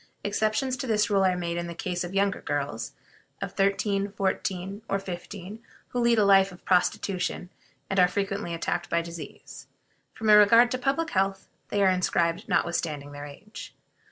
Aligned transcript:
Exceptions 0.23 0.75
to 0.77 0.87
this 0.87 1.11
rule 1.11 1.23
are 1.23 1.37
made 1.37 1.57
in 1.57 1.67
the 1.67 1.75
case 1.75 2.03
of 2.03 2.15
younger 2.15 2.41
girls 2.41 2.93
of 3.39 3.51
thirteen, 3.53 4.11
fourteen, 4.13 4.81
or 4.89 4.97
fifteen, 4.97 5.61
who 5.89 5.99
lead 5.99 6.17
a 6.17 6.25
life 6.25 6.51
of 6.51 6.65
prostitution, 6.65 7.51
and 7.87 7.99
are 7.99 8.07
frequently 8.07 8.51
attacked 8.51 8.89
by 8.89 8.99
disease. 9.03 9.67
From 10.15 10.31
a 10.31 10.35
regard 10.37 10.71
to 10.71 10.79
public 10.79 11.11
health, 11.11 11.49
they 11.69 11.83
are 11.83 11.89
inscribed 11.91 12.49
notwithstanding 12.49 13.11
their 13.11 13.25
age. 13.27 13.75